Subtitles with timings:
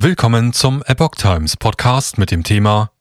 [0.00, 2.92] Willkommen zum Epoch Times Podcast mit dem Thema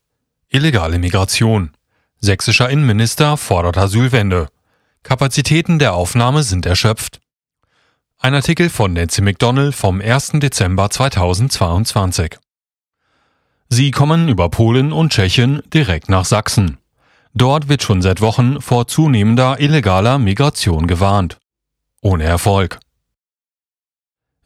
[0.49, 1.69] Illegale Migration.
[2.17, 4.47] Sächsischer Innenminister fordert Asylwende.
[5.03, 7.19] Kapazitäten der Aufnahme sind erschöpft.
[8.17, 10.39] Ein Artikel von Nancy McDonnell vom 1.
[10.39, 12.39] Dezember 2022.
[13.69, 16.79] Sie kommen über Polen und Tschechien direkt nach Sachsen.
[17.35, 21.37] Dort wird schon seit Wochen vor zunehmender illegaler Migration gewarnt.
[22.01, 22.79] Ohne Erfolg.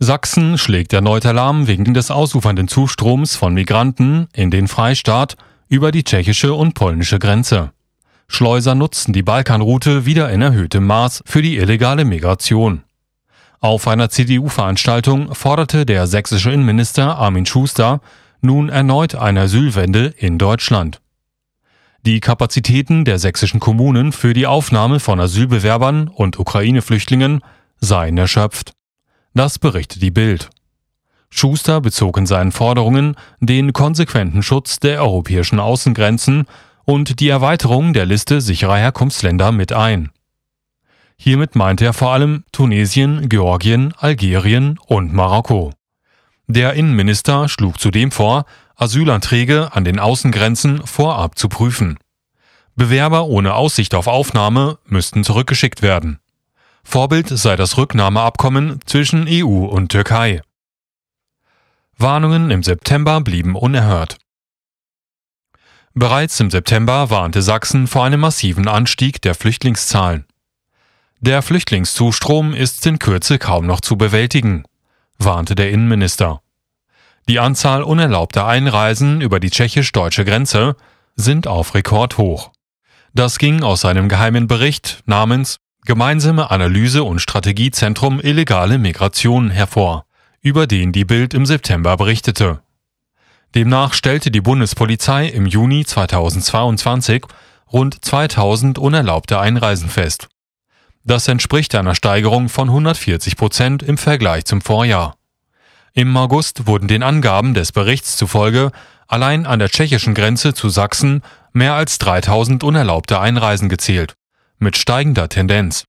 [0.03, 5.37] Sachsen schlägt erneut Alarm wegen des ausufernden Zustroms von Migranten in den Freistaat
[5.69, 7.71] über die tschechische und polnische Grenze.
[8.27, 12.81] Schleuser nutzen die Balkanroute wieder in erhöhtem Maß für die illegale Migration.
[13.59, 18.01] Auf einer CDU-Veranstaltung forderte der sächsische Innenminister Armin Schuster
[18.41, 20.99] nun erneut eine Asylwende in Deutschland.
[22.07, 27.41] Die Kapazitäten der sächsischen Kommunen für die Aufnahme von Asylbewerbern und Ukraine-Flüchtlingen
[27.79, 28.73] seien erschöpft.
[29.33, 30.49] Das berichtet die Bild.
[31.29, 36.45] Schuster bezog in seinen Forderungen den konsequenten Schutz der europäischen Außengrenzen
[36.83, 40.11] und die Erweiterung der Liste sicherer Herkunftsländer mit ein.
[41.15, 45.71] Hiermit meinte er vor allem Tunesien, Georgien, Algerien und Marokko.
[46.47, 51.97] Der Innenminister schlug zudem vor, Asylanträge an den Außengrenzen vorab zu prüfen.
[52.75, 56.19] Bewerber ohne Aussicht auf Aufnahme müssten zurückgeschickt werden.
[56.83, 60.41] Vorbild sei das Rücknahmeabkommen zwischen EU und Türkei.
[61.97, 64.17] Warnungen im September blieben unerhört.
[65.93, 70.25] Bereits im September warnte Sachsen vor einem massiven Anstieg der Flüchtlingszahlen.
[71.19, 74.63] Der Flüchtlingszustrom ist in Kürze kaum noch zu bewältigen,
[75.19, 76.41] warnte der Innenminister.
[77.27, 80.75] Die Anzahl unerlaubter Einreisen über die tschechisch-deutsche Grenze
[81.15, 82.51] sind auf Rekord hoch.
[83.13, 90.05] Das ging aus einem geheimen Bericht namens Gemeinsame Analyse und Strategiezentrum Illegale Migration hervor,
[90.39, 92.61] über den die Bild im September berichtete.
[93.55, 97.25] Demnach stellte die Bundespolizei im Juni 2022
[97.73, 100.29] rund 2000 unerlaubte Einreisen fest.
[101.03, 105.15] Das entspricht einer Steigerung von 140 Prozent im Vergleich zum Vorjahr.
[105.93, 108.71] Im August wurden den Angaben des Berichts zufolge
[109.07, 114.15] allein an der tschechischen Grenze zu Sachsen mehr als 3000 unerlaubte Einreisen gezählt
[114.61, 115.85] mit steigender Tendenz.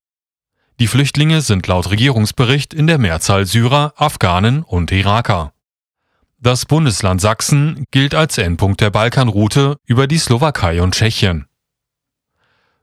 [0.81, 5.53] Die Flüchtlinge sind laut Regierungsbericht in der Mehrzahl Syrer, Afghanen und Iraker.
[6.41, 11.47] Das Bundesland Sachsen gilt als Endpunkt der Balkanroute über die Slowakei und Tschechien.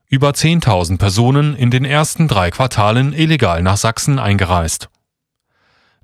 [0.06, 4.88] Über 10.000 Personen in den ersten drei Quartalen illegal nach Sachsen eingereist.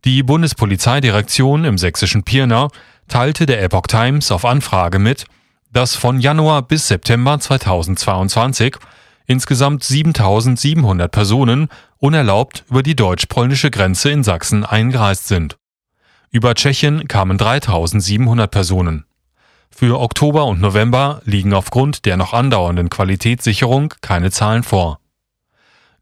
[0.04, 2.68] Die Bundespolizeidirektion im sächsischen Pirna
[3.08, 5.24] teilte der Epoch Times auf Anfrage mit,
[5.72, 8.76] dass von Januar bis September 2022
[9.26, 15.56] insgesamt 7700 Personen unerlaubt über die deutsch-polnische Grenze in Sachsen eingereist sind.
[16.30, 19.04] Über Tschechien kamen 3700 Personen.
[19.70, 25.00] Für Oktober und November liegen aufgrund der noch andauernden Qualitätssicherung keine Zahlen vor.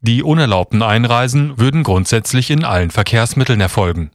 [0.01, 4.11] Die unerlaubten Einreisen würden grundsätzlich in allen Verkehrsmitteln erfolgen.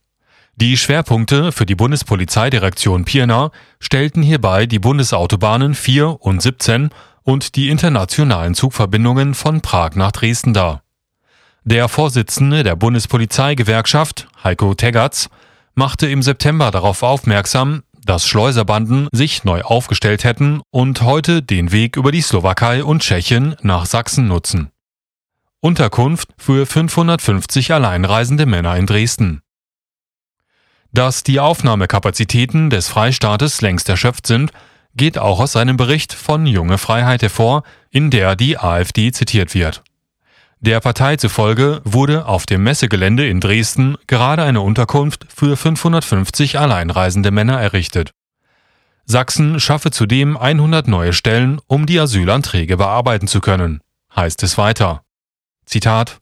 [0.56, 3.50] Die Schwerpunkte für die Bundespolizeidirektion Pirna
[3.80, 6.90] stellten hierbei die Bundesautobahnen 4 und 17
[7.22, 10.82] und die internationalen Zugverbindungen von Prag nach Dresden dar.
[11.64, 15.28] Der Vorsitzende der Bundespolizeigewerkschaft, Heiko Teggerts,
[15.74, 21.96] machte im September darauf aufmerksam, dass Schleuserbanden sich neu aufgestellt hätten und heute den Weg
[21.96, 24.70] über die Slowakei und Tschechien nach Sachsen nutzen.
[25.60, 29.42] Unterkunft für 550 alleinreisende Männer in Dresden.
[30.92, 34.50] Dass die Aufnahmekapazitäten des Freistaates längst erschöpft sind,
[35.00, 39.82] geht auch aus einem Bericht von Junge Freiheit hervor, in der die AfD zitiert wird.
[40.60, 47.30] Der Partei zufolge wurde auf dem Messegelände in Dresden gerade eine Unterkunft für 550 alleinreisende
[47.30, 48.10] Männer errichtet.
[49.06, 53.80] Sachsen schaffe zudem 100 neue Stellen, um die Asylanträge bearbeiten zu können,
[54.14, 55.00] heißt es weiter.
[55.64, 56.18] Zitat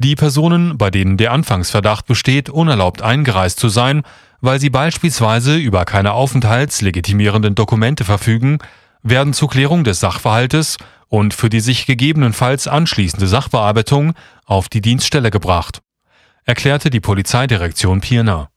[0.00, 4.02] Die Personen, bei denen der Anfangsverdacht besteht, unerlaubt eingereist zu sein,
[4.40, 8.58] weil sie beispielsweise über keine aufenthaltslegitimierenden Dokumente verfügen,
[9.02, 10.76] werden zur Klärung des Sachverhaltes
[11.08, 14.14] und für die sich gegebenenfalls anschließende Sachbearbeitung
[14.44, 15.80] auf die Dienststelle gebracht,
[16.44, 18.50] erklärte die Polizeidirektion Pirna.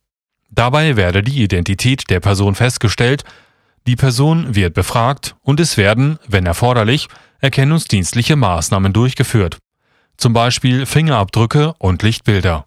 [0.52, 3.24] Dabei werde die Identität der Person festgestellt,
[3.88, 7.08] die Person wird befragt und es werden, wenn erforderlich,
[7.40, 9.58] erkennungsdienstliche Maßnahmen durchgeführt,
[10.22, 12.66] zum Beispiel Fingerabdrücke und Lichtbilder.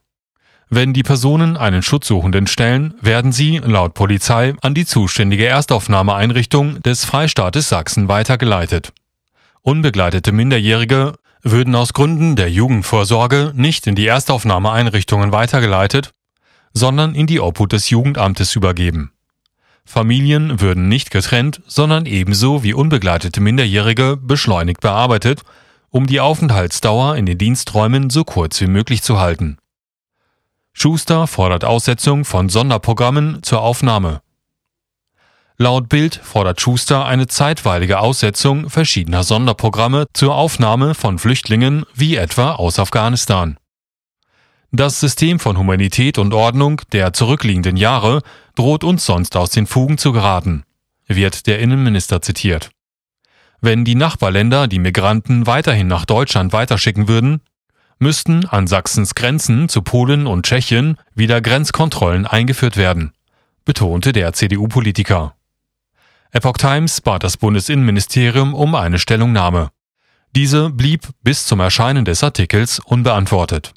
[0.70, 7.04] Wenn die Personen einen Schutzsuchenden stellen, werden sie, laut Polizei, an die zuständige Erstaufnahmeeinrichtung des
[7.04, 8.92] Freistaates Sachsen weitergeleitet.
[9.62, 16.10] Unbegleitete Minderjährige würden aus Gründen der Jugendvorsorge nicht in die Erstaufnahmeeinrichtungen weitergeleitet,
[16.72, 19.12] sondern in die Obhut des Jugendamtes übergeben.
[19.84, 25.42] Familien würden nicht getrennt, sondern ebenso wie unbegleitete Minderjährige beschleunigt bearbeitet,
[25.94, 29.58] um die Aufenthaltsdauer in den Diensträumen so kurz wie möglich zu halten.
[30.72, 34.20] Schuster fordert Aussetzung von Sonderprogrammen zur Aufnahme.
[35.56, 42.56] Laut Bild fordert Schuster eine zeitweilige Aussetzung verschiedener Sonderprogramme zur Aufnahme von Flüchtlingen wie etwa
[42.56, 43.56] aus Afghanistan.
[44.72, 48.22] Das System von Humanität und Ordnung der zurückliegenden Jahre
[48.56, 50.64] droht uns sonst aus den Fugen zu geraten,
[51.06, 52.72] wird der Innenminister zitiert.
[53.64, 57.40] Wenn die Nachbarländer die Migranten weiterhin nach Deutschland weiterschicken würden,
[57.98, 63.12] müssten an Sachsens Grenzen zu Polen und Tschechien wieder Grenzkontrollen eingeführt werden,
[63.64, 65.34] betonte der CDU-Politiker.
[66.30, 69.70] Epoch Times bat das Bundesinnenministerium um eine Stellungnahme.
[70.36, 73.72] Diese blieb bis zum Erscheinen des Artikels unbeantwortet.